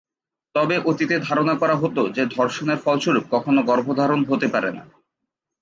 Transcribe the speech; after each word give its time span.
তবে 0.55 0.75
অতীতে 0.85 1.15
ধারণা 1.19 1.53
করা 1.55 1.75
হত 1.75 1.97
যে, 2.15 2.23
ধর্ষণের 2.25 2.77
ফলস্বরূপ 2.77 3.25
কখনো 3.31 3.59
গর্ভধারণ 3.63 4.19
হতে 4.23 4.47
পারে 4.47 4.69
না। 4.71 4.83